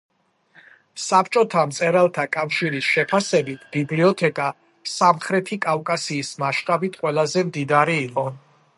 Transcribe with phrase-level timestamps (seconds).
[1.07, 4.49] საბჭოთა მწერალთა კავშირის შეფასებით, ბიბლიოთეკა
[4.97, 8.31] სამხრეთი კავკასიის მასშტაბით ყველაზე მდიდარი იყო.